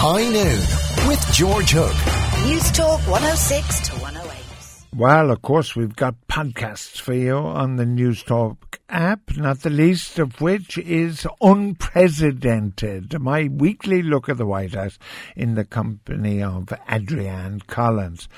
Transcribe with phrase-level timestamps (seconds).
[0.00, 2.46] High Noon with George Hook.
[2.46, 4.44] News Talk 106 to 108.
[4.96, 9.70] Well, of course, we've got podcasts for you on the News Talk app, not the
[9.70, 14.98] least of which is Unprecedented, my weekly look at the White House
[15.36, 18.28] in the company of Adrienne Collins.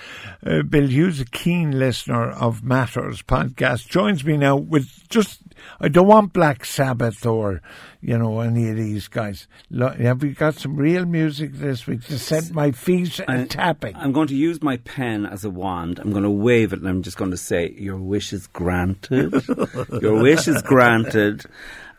[0.44, 5.40] Uh, Bill Hughes, a keen listener of Matters podcast, joins me now with just,
[5.80, 7.62] I don't want Black Sabbath or,
[8.00, 9.46] you know, any of these guys.
[9.78, 13.94] Have we got some real music this week to set my feet I- tapping?
[13.96, 15.98] I'm going to use my pen as a wand.
[15.98, 19.32] I'm going to wave it and I'm just going to say, Your wish is granted.
[20.02, 21.44] Your wish is granted.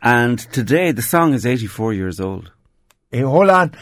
[0.02, 2.52] And today, the song is 84 years old.
[3.12, 3.74] Hey, hold on.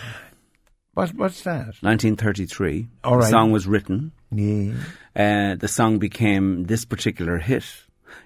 [0.94, 1.76] What, what's that?
[1.82, 2.88] 1933.
[3.04, 3.22] All right.
[3.24, 4.12] The song was written.
[4.32, 4.74] Yeah.
[5.16, 7.66] Uh, the song became this particular hit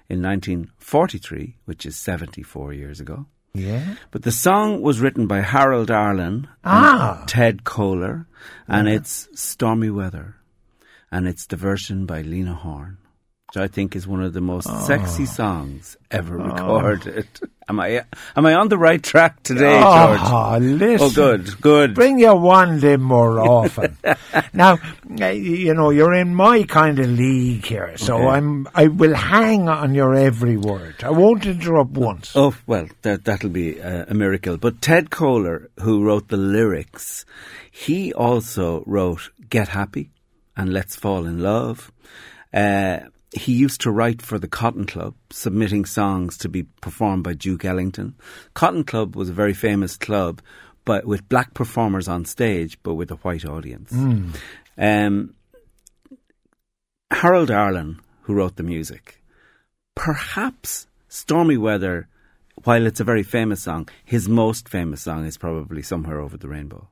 [0.08, 3.26] in 1943, which is 74 years ago.
[3.54, 3.94] Yeah.
[4.10, 7.20] But the song was written by Harold Arlen Ah.
[7.20, 8.26] and Ted Koehler,
[8.66, 10.36] and it's Stormy Weather.
[11.12, 12.98] And it's the version by Lena Horne,
[13.54, 14.80] which I think is one of the most Ah.
[14.86, 17.26] sexy songs ever recorded.
[17.68, 18.02] Am I
[18.36, 20.18] am I on the right track today, Oh,
[20.60, 20.62] George?
[20.80, 21.06] listen.
[21.06, 21.94] Oh, good, good.
[21.94, 23.96] Bring your wand in more often.
[24.52, 24.76] now,
[25.18, 28.26] uh, you know, you're in my kind of league here, so Okay.
[28.36, 30.96] I'm, I will hang on your every word.
[31.02, 32.32] I won't interrupt once.
[32.36, 34.58] Oh well, that that'll be uh, a miracle.
[34.58, 37.24] But Ted Koehler, who wrote the lyrics,
[37.70, 40.10] he also wrote "Get Happy"
[40.54, 41.90] and "Let's Fall in Love."
[42.52, 42.98] Uh,
[43.34, 47.64] he used to write for the Cotton Club, submitting songs to be performed by Duke
[47.64, 48.14] Ellington.
[48.54, 50.40] Cotton Club was a very famous club,
[50.84, 53.92] but with black performers on stage, but with a white audience.
[54.78, 55.34] Um,
[57.10, 59.22] Harold Arlen, who wrote the music,
[59.94, 62.08] perhaps Stormy Weather,
[62.62, 66.48] while it's a very famous song, his most famous song is probably Somewhere Over the
[66.48, 66.88] Rainbow,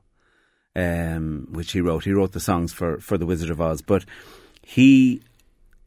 [0.75, 2.03] um, which he wrote.
[2.03, 4.05] He wrote the songs for, for The Wizard of Oz, but
[4.61, 5.21] he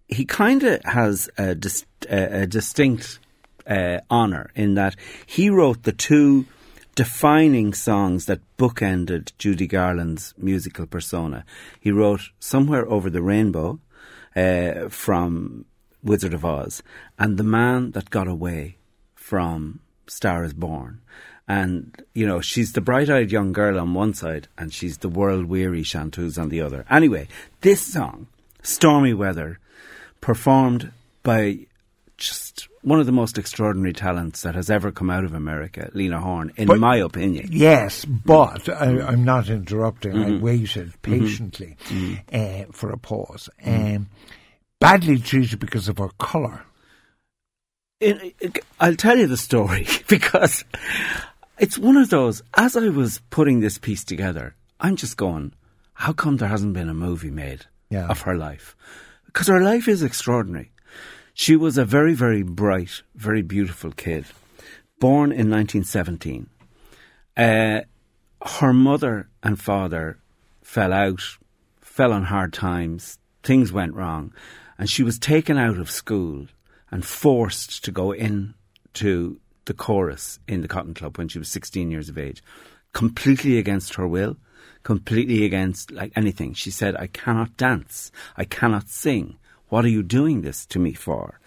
[0.08, 3.18] he kind of has a, dis- a, distinct
[3.66, 4.94] uh, honor in that
[5.26, 6.46] he wrote the two
[6.94, 11.44] defining songs that bookended Judy Garland's musical persona.
[11.78, 13.80] He wrote Somewhere Over the Rainbow
[14.34, 15.66] uh, from
[16.02, 16.82] Wizard of Oz
[17.18, 18.78] and The Man That Got Away
[19.14, 21.00] from Star is Born.
[21.48, 25.08] And, you know, she's the bright eyed young girl on one side and she's the
[25.08, 26.84] world weary chanteuse on the other.
[26.90, 27.28] Anyway,
[27.60, 28.26] this song,
[28.66, 29.58] Stormy Weather,
[30.20, 31.66] performed by
[32.18, 36.20] just one of the most extraordinary talents that has ever come out of America, Lena
[36.20, 37.48] Horne, in But- my opinion.
[37.52, 40.12] Yes, but I, I'm not interrupting.
[40.14, 40.34] Mm-hmm.
[40.34, 41.76] I waited patiently
[42.32, 43.48] uh, for a pause.
[43.64, 44.08] Um,
[44.80, 46.64] badly treated because of her colour.
[48.80, 50.64] I'll tell you the story because
[51.58, 52.42] it's one of those.
[52.54, 55.52] As I was putting this piece together, I'm just going,
[55.94, 58.08] how come there hasn't been a movie made Yeah.
[58.08, 58.76] of her life?
[59.26, 60.72] Because her life is extraordinary.
[61.34, 64.24] She was a very, very bright, very beautiful kid,
[64.98, 66.48] born in 1917.
[67.36, 67.80] Uh,
[68.42, 70.18] her mother and father
[70.62, 71.20] fell out,
[71.80, 74.32] fell on hard times, things went wrong,
[74.78, 76.46] and she was taken out of school
[76.90, 78.54] and forced to go in
[78.94, 82.42] to the chorus in the Cotton Club when she was 16 years of age,
[82.92, 84.36] completely against her will,
[84.86, 86.54] completely against like anything.
[86.54, 89.36] She said, I cannot dance, I cannot sing.
[89.68, 91.40] What are you doing this to me for?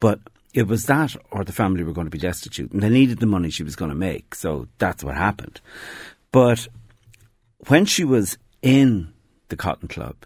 [0.00, 0.20] But
[0.52, 3.26] it was that or the family were going to be destitute and they needed the
[3.26, 4.34] money she was going to make.
[4.34, 5.62] So that's what happened.
[6.30, 6.68] But
[7.68, 9.14] when she was in
[9.48, 10.16] the Cotton Club,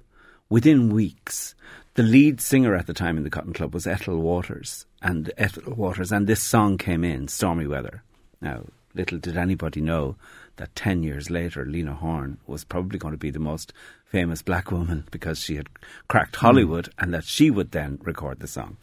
[0.48, 1.54] within weeks,
[1.94, 5.74] the lead singer at the time in the Cotton Club was Ethel Waters, and Ethel
[5.74, 8.02] Waters, and this song came in, "Stormy Weather."
[8.40, 8.64] Now,
[8.94, 10.16] little did anybody know
[10.58, 13.72] that ten years later, Lena Horne was probably going to be the most
[14.04, 15.68] famous black woman because she had
[16.08, 16.46] cracked hmm.
[16.46, 18.76] Hollywood, and that she would then record the song.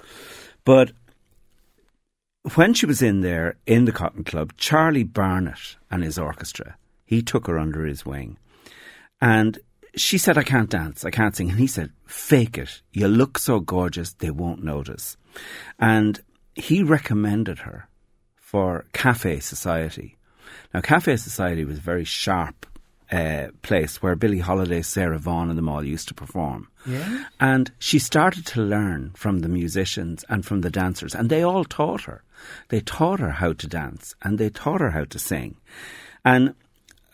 [0.63, 0.91] But
[2.53, 7.21] when she was in there in the Cotton Club, Charlie Barnet and his orchestra, he
[7.21, 8.37] took her under his wing.
[9.19, 9.57] And
[9.95, 11.49] she said, I can't dance, I can't sing.
[11.49, 12.81] And he said, fake it.
[12.91, 15.17] You look so gorgeous, they won't notice.
[15.79, 16.21] And
[16.53, 17.87] he recommended her
[18.35, 20.17] for Cafe Society.
[20.73, 22.65] Now, Cafe Society was a very sharp
[23.11, 26.67] uh, place where Billie Holiday, Sarah Vaughan, and them all used to perform.
[26.85, 27.25] Yeah.
[27.39, 31.65] And she started to learn from the musicians and from the dancers, and they all
[31.65, 32.23] taught her.
[32.69, 35.57] They taught her how to dance and they taught her how to sing.
[36.23, 36.55] And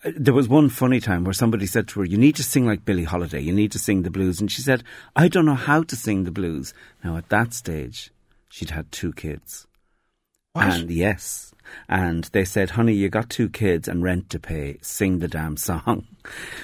[0.04, 2.66] uh, there was one funny time where somebody said to her, You need to sing
[2.66, 4.39] like Billie Holiday, you need to sing the blues.
[4.39, 4.83] And she said,
[5.16, 6.74] I don't know how to sing the blues.
[7.04, 8.12] Now, at that stage,
[8.50, 9.68] she'd had two kids.
[10.53, 10.68] What?
[10.68, 11.53] And yes.
[11.88, 14.77] And they said, honey, you got two kids and rent to pay.
[14.81, 16.07] Sing the damn song.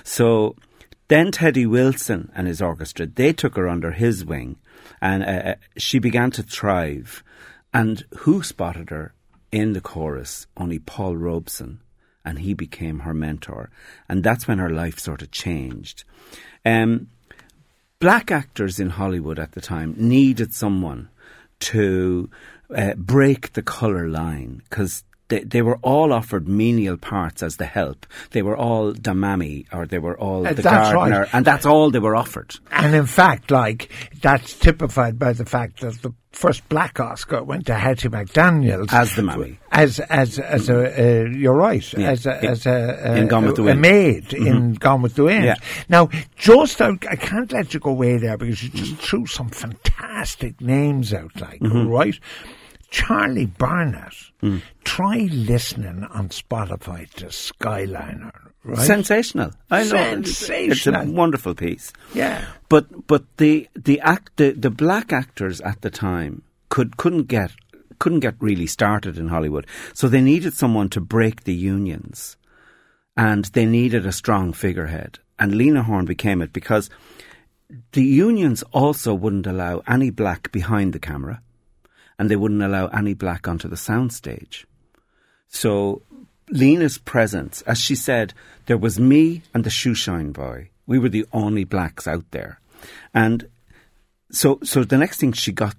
[0.03, 0.55] So
[1.07, 4.57] then Teddy Wilson and his orchestra, they took her under his wing
[5.01, 7.23] and uh, uh, she began to thrive.
[7.73, 9.13] And who spotted her
[9.51, 10.47] in the chorus?
[10.55, 11.81] Only Paul Robeson.
[12.25, 13.69] And he became her mentor.
[14.09, 16.03] And that's when her life sort of changed.
[16.65, 17.09] Um,
[17.99, 21.09] black actors in Hollywood at the time needed someone
[21.59, 22.29] to
[22.75, 27.65] uh, break the colour line because they, they were all offered menial parts as the
[27.65, 28.05] help.
[28.31, 31.29] They were all the mammy or they were all Uh, the gardener, right.
[31.33, 32.55] and that's all they were offered.
[32.71, 33.91] And in fact, like,
[34.21, 38.93] that's typified by the fact that the first black Oscar went to Hattie McDaniels.
[38.93, 39.59] As the mammy.
[39.69, 42.11] As, as, as a, uh, you're right, Yeah.
[42.11, 43.79] as a, as a, in Gone with the Wind.
[43.79, 45.43] a maid in Gone with the Wind.
[45.43, 45.55] Yeah.
[45.89, 49.49] Now, just, I, I can't let you go away there because you just threw some
[49.49, 51.87] fantastic names out, like, Mm-hmm.
[51.89, 52.17] right?
[52.89, 54.13] Charlie Barnet.
[54.41, 54.61] Mm.
[54.83, 58.31] Try listening on Spotify to Skyliner,
[58.63, 58.77] right?
[58.85, 59.51] Sensational.
[59.71, 59.95] I know.
[59.95, 61.13] It's- It's a Sensational.
[61.13, 61.91] wonderful piece.
[62.13, 62.45] yeah.
[62.69, 67.51] But but the the act the, the black actors at the time could couldn't get
[67.99, 69.65] couldn't get really started in Hollywood.
[69.93, 72.37] So they needed someone to break the unions.
[73.15, 75.17] And they needed a strong figurehead.
[75.39, 76.89] And Lena Horne became it because
[77.93, 81.41] the unions also wouldn't allow any black behind the camera
[82.17, 84.65] and they wouldn't allow any black onto the soundstage.
[85.47, 86.01] So
[86.49, 88.33] Lena's presence, as she said,
[88.65, 90.69] there was me and the shoeshine boy.
[90.85, 92.59] We were the only blacks out there.
[93.13, 93.49] And
[94.31, 95.75] so so the next thing she got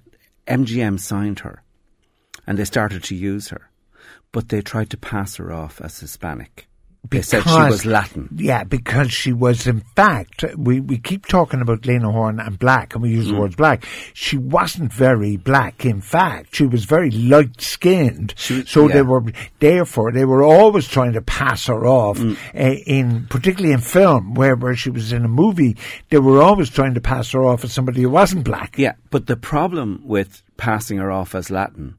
[0.47, 1.63] MGM signed her
[2.47, 3.71] and they started to use her.
[4.33, 6.69] But they tried to pass her off as Hispanic.
[7.11, 8.29] They said she was Latin.
[8.37, 12.93] Yeah, because she was, in fact, we, we keep talking about Lena Horne and black,
[12.95, 13.39] and we use the Mm.
[13.39, 13.87] word black.
[14.13, 16.55] She wasn't very black, in fact.
[16.57, 18.35] She was very light skinned.
[18.37, 18.95] So yeah.
[18.95, 19.25] they were,
[19.61, 22.37] therefore, they were always trying to pass her off, Mm.
[22.55, 25.77] uh, in, particularly in film, where, where she was in a movie,
[26.11, 28.77] they were always trying to pass her off as somebody who wasn't black.
[28.77, 31.97] Yeah, but the problem with passing her off as Latin,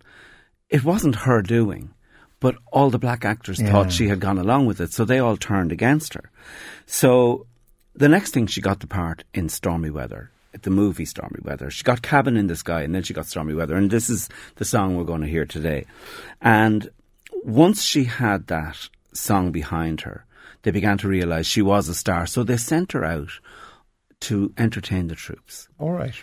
[0.70, 1.92] it wasn't her doing,
[2.40, 3.72] but all the black actors Yeah.
[3.72, 6.30] thought she had gone along with it, so they all turned against her.
[6.86, 7.46] So
[7.96, 10.32] the next thing she got the part in Stormy Weather,
[10.62, 11.70] the movie Stormy Weather.
[11.70, 14.30] She got Cabin in the Sky, and then she got Stormy Weather, and this is
[14.56, 15.86] the song we're going to hear today.
[16.42, 16.90] And
[17.44, 20.26] once she had that song behind her,
[20.64, 23.30] they began to realise she was a star, so they sent her out
[24.22, 25.68] to entertain the troops.
[25.78, 26.16] All right.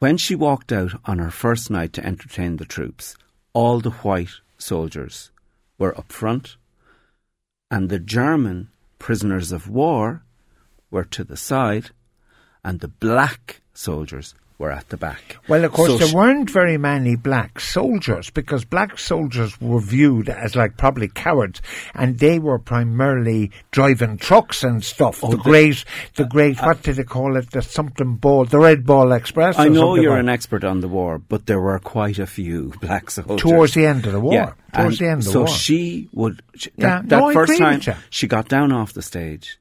[0.00, 3.14] When she walked out on her first night to entertain the troops,
[3.52, 4.30] all the white
[4.62, 5.30] soldiers
[5.78, 6.56] were up front,
[7.70, 8.68] and the German
[8.98, 10.22] prisoners of war
[10.90, 11.90] were to the side,
[12.64, 15.36] and the black soldiers were at the back.
[15.48, 20.28] Well, of course, So there weren't very many black soldiers because black soldiers were viewed
[20.28, 21.60] as like probably cowards,
[21.94, 25.22] and they were primarily driving trucks and stuff.
[25.24, 25.84] Oh, the, great,
[26.16, 27.50] the uh, great, uh, what did they call it?
[27.50, 29.58] The something ball, the Red Ball Express.
[29.58, 32.72] I know you're like- an expert on the war, but there were quite a few
[32.80, 34.32] black soldiers towards the end of the war.
[34.34, 35.48] Yeah, Towards the end of the war.
[35.48, 36.42] so she would.
[36.54, 39.58] She, Yeah, that, that no, first time she got down off the stage,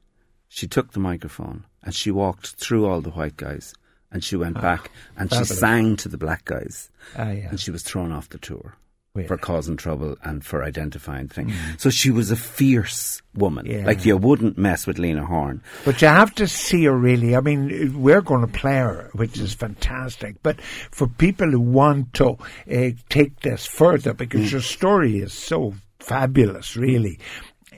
[0.47, 3.73] she took the microphone and she walked through all the white guys,
[4.11, 7.49] and she went back and she Ah, sang to the black guys, Ah, yeah.
[7.49, 8.75] and she was thrown off the tour.
[9.13, 9.27] Really?
[9.27, 11.53] For causing trouble and for identifying things.
[11.77, 13.65] So she was a fierce woman.
[13.65, 13.85] Yeah.
[13.85, 15.61] Like you wouldn't mess with Lena Horne.
[15.83, 17.35] But you have to see her really.
[17.35, 20.41] I mean, we're going to play her, which is fantastic.
[20.43, 22.37] But for people who want to
[22.73, 24.51] uh, take this further, because Mm.
[24.53, 27.19] your story is so fabulous, really.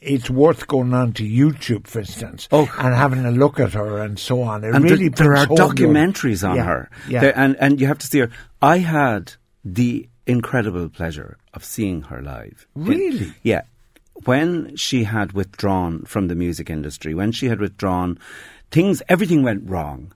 [0.06, 2.70] It's worth going on to YouTube, for instance, Oh.
[2.78, 4.64] and having a look at her and so on.
[4.64, 6.90] It and really there, there are documentaries on Yeah, her.
[7.08, 7.22] Yeah.
[7.22, 8.30] There- and and you have to see her.
[8.62, 9.34] I had
[9.64, 12.66] the incredible pleasure of seeing her live.
[12.76, 13.34] Really?
[13.44, 13.62] yeah.
[14.26, 18.18] When she had withdrawn from the music industry, when she had withdrawn,
[18.72, 20.12] things everything went wrong.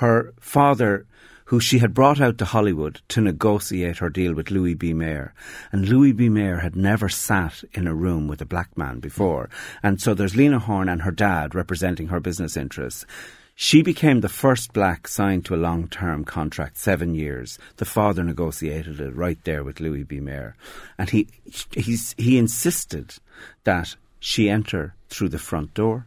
[0.00, 1.06] Her father.
[1.46, 4.92] Who she had brought out to Hollywood to negotiate her deal with Louis B.
[4.92, 5.32] Mayer.
[5.72, 6.28] And Louis B.
[6.28, 9.48] Mayer had never sat in a room with a black man before.
[9.82, 13.06] And so there's Lena Horne and her dad representing her business interests.
[13.54, 17.58] She became the first black signed to a long term contract, seven years.
[17.76, 20.20] The father negotiated it right there with Louis B.
[20.20, 20.56] Mayer.
[20.98, 21.28] And he,
[21.74, 23.14] he insisted
[23.64, 26.06] that she enter through the front door,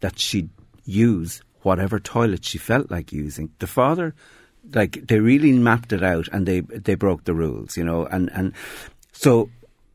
[0.00, 0.48] that she
[0.86, 3.50] use whatever toilet she felt like using.
[3.58, 4.14] The father,
[4.74, 8.30] like, they really mapped it out and they, they broke the rules, you know, and,
[8.32, 8.52] and
[9.12, 9.50] so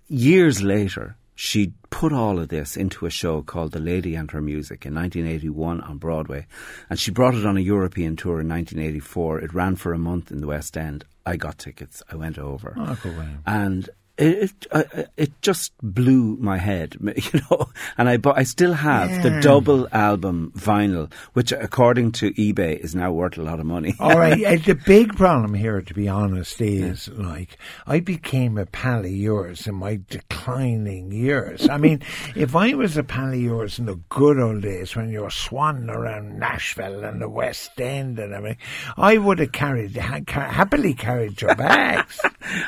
[0.07, 4.41] years later, she put all of this into a show called The Lady and Her
[4.41, 6.45] Music in 1981 on Broadway.
[6.89, 9.39] And she brought it on a European tour in 1984.
[9.39, 11.03] It ran for a month in the West End.
[11.25, 12.03] I got tickets.
[12.11, 12.75] I went over.
[12.77, 13.11] Oh, go.
[13.45, 13.89] And
[14.21, 14.83] it it, uh,
[15.17, 17.69] it just blew my head, you know.
[17.97, 19.21] And I but I still have Yeah.
[19.23, 23.93] the double album vinyl, which according to eBay is now worth a lot of money.
[23.99, 28.65] All right, uh, the big problem here, to be honest, is like I became a
[28.65, 31.67] pal of yours in my declining years.
[31.69, 32.01] I mean,
[32.35, 35.29] if I was a pal of yours in the good old days when you were
[35.29, 38.57] swanning around Nashville and the West End and everything,
[38.97, 42.19] I would have carried ha- ca- happily carried your bags.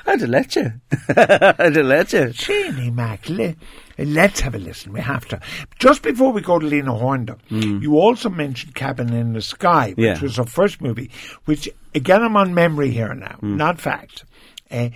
[0.05, 0.73] I'd have let you.
[1.09, 2.29] I'd have let you.
[2.29, 3.55] Jenny Mac, le-
[3.97, 4.93] let's have a listen.
[4.93, 5.39] We have to.
[5.79, 9.89] Just before we go to Lena Horne, though, you also mentioned Cabin in the Sky,
[9.89, 10.19] which Yeah.
[10.21, 11.11] was her first movie,
[11.45, 14.25] which, again, I'm on memory here now, not fact.
[14.71, 14.89] Uh,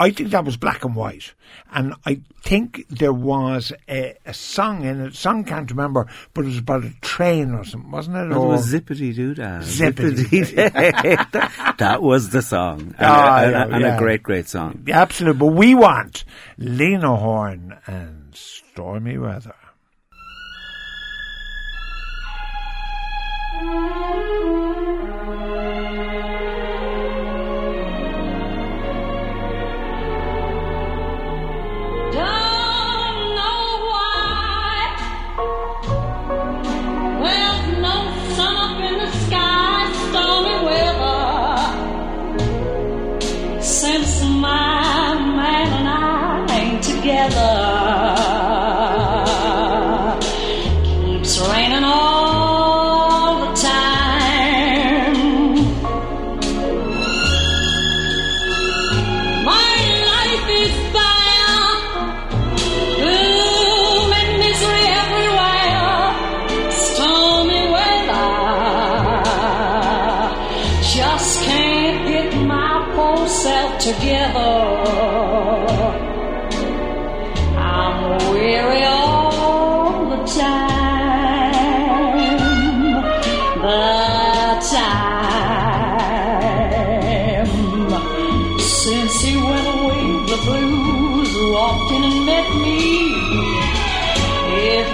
[0.00, 1.34] I think that was black and white.
[1.72, 6.48] And I think there was a, a song in it, song can't remember, but it
[6.48, 8.32] was about a train or something, wasn't it?
[8.34, 9.60] It was Zippity Doo Dah.
[9.60, 10.52] Zippity.
[11.78, 12.80] that, was the song.
[12.80, 13.96] And, Ah, and- yeah, and yeah.
[13.96, 14.84] a great, great song.
[14.90, 15.38] Absolutely.
[15.38, 16.24] But we want
[16.58, 19.54] Lena Horne and Stormy Weather.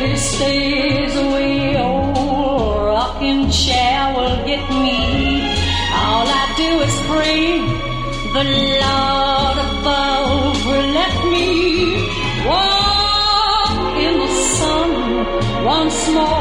[0.00, 5.42] He stays away, oh, old rocking chair will get me.
[5.92, 7.80] All I do is pray
[8.36, 8.44] the
[8.84, 11.48] Lord above will let me
[12.46, 14.90] walk in the sun
[15.64, 16.39] once more.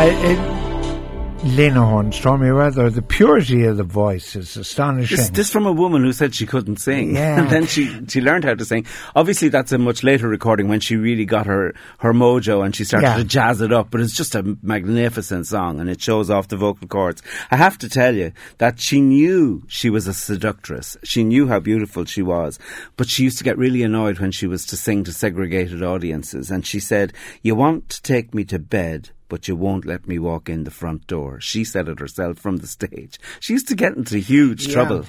[0.00, 5.18] I, it, Lena Horne, Stormy Weather, the purity of the voice is astonishing.
[5.18, 7.14] This, this from a woman who said she couldn't sing.
[7.20, 7.38] Yeah.
[7.38, 8.86] And then she, she learned how to sing.
[9.14, 12.84] Obviously, that's a much later recording when she really got her, her mojo and she
[12.84, 13.16] started Yeah.
[13.18, 13.90] to jazz it up.
[13.90, 17.22] But it's just a magnificent song and it shows off the vocal cords.
[17.50, 20.96] I have to tell you that she knew she was a seductress.
[21.04, 22.58] She knew how beautiful she was.
[22.96, 26.50] But she used to get really annoyed when she was to sing to segregated audiences.
[26.50, 30.18] And she said, You want to take me to bed, but you won't let me
[30.18, 31.40] walk in the front door.
[31.40, 33.18] She said it herself from the stage.
[33.40, 34.74] She used to get into huge Yeah.
[34.74, 35.06] trouble.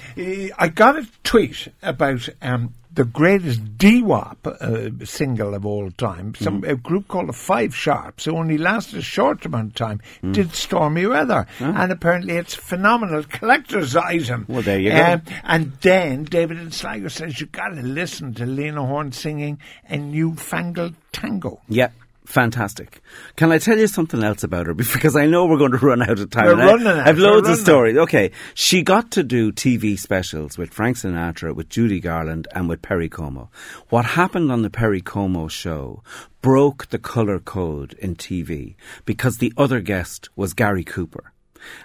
[0.58, 6.34] I got a tweet about um, the greatest doo-wop uh, single of all time.
[6.38, 6.68] Some Mm.
[6.70, 10.32] a group called the Five Sharps, who only lasted a short amount of time, Mm.
[10.34, 14.44] did Stormy Weather, and apparently it's a phenomenal collector's item.
[14.48, 15.02] Well, there you go.
[15.14, 19.58] Um, and then David and Sligo says you got to listen to Lena Horne singing
[19.88, 21.60] a newfangled tango.
[21.68, 21.88] Yeah.
[22.24, 23.02] Fantastic.
[23.36, 24.74] Can I tell you something else about her?
[24.74, 26.46] Because I know we're going to run out of time.
[26.46, 27.08] We're And I- running out.
[27.08, 27.64] I've loads of running out.
[27.64, 27.96] stories.
[27.98, 28.30] Okay.
[28.54, 33.08] She got to do TV specials with Frank Sinatra, with Judy Garland, and with Perry
[33.08, 33.50] Como.
[33.88, 36.02] What happened on the Perry Como show
[36.40, 41.32] broke the colour code in TV because the other guest was Gary Cooper.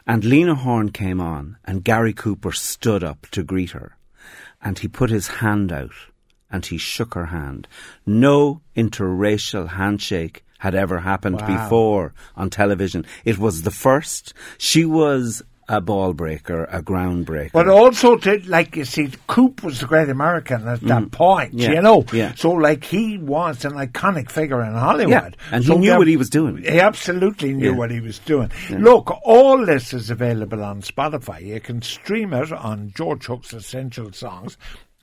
[0.06, 3.96] And Lena Horne came on, and Gary Cooper stood up to greet her.
[4.62, 5.91] And he put his hand out
[6.51, 7.68] and he shook her hand.
[8.06, 11.48] No interracial handshake had ever happened Wow.
[11.63, 13.06] before on television.
[13.25, 14.34] It was the first.
[14.58, 17.51] She was a ball breaker, a groundbreaker.
[17.51, 21.60] But also, to, like you see, Coop was the great American at that point, Mm.
[21.62, 22.06] Yeah, you know.
[22.13, 22.34] yeah.
[22.36, 25.12] So, like, he was an iconic figure in Hollywood.
[25.12, 26.60] Yeah, and he knew there- what he was doing.
[26.60, 28.50] He absolutely knew what he was doing.
[28.70, 31.42] Look, all this is available on Spotify.
[31.46, 34.58] You can stream it on George Hook's Essential Songs.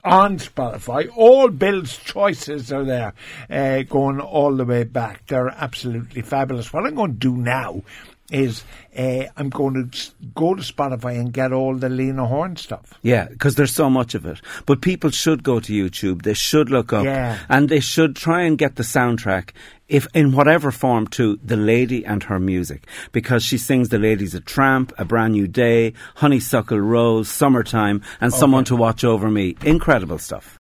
[0.05, 3.13] On Spotify, all Bill's choices are there,
[3.49, 5.25] uh, going all the way back.
[5.25, 6.71] They're absolutely fabulous.
[6.71, 7.81] What I'm going to do now
[8.31, 8.63] is
[8.97, 12.93] uh, I'm going to go to Spotify and get all the Lena Horne stuff.
[13.03, 14.41] Yeah, because there's so much of it.
[14.65, 16.23] But people should go to YouTube.
[16.23, 17.37] They should look up, Yeah.
[17.49, 19.49] and they should try and get the soundtrack,
[19.87, 24.33] if in whatever form, to the lady and her music, because she sings "The Lady's
[24.33, 29.55] a Tramp," "A Brand New Day," "Honeysuckle Rose," "Summertime," and "Someone to Watch Over Me."
[29.63, 30.53] Incredible stuff.